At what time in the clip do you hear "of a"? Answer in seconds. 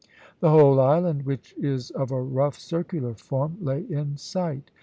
1.91-2.19